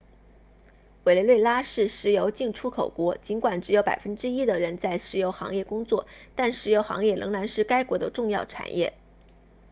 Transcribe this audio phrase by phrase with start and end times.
[1.03, 8.93] 委内瑞拉是石油净出口国尽管只有百分之一的人在石油行业工作但石油行业仍然是该国的重要产业